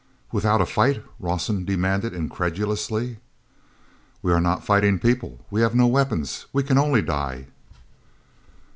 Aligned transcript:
"Without 0.31 0.61
a 0.61 0.65
fight?" 0.65 1.03
Rawson 1.19 1.63
demanded 1.63 2.11
incredulously. 2.11 3.19
"We 4.23 4.33
are 4.33 4.41
not 4.41 4.57
a 4.57 4.61
fighting 4.65 4.97
people. 4.97 5.45
We 5.51 5.61
have 5.61 5.75
no 5.75 5.85
weapons. 5.85 6.47
We 6.51 6.63
can 6.63 6.79
only 6.79 7.03
die." 7.03 7.45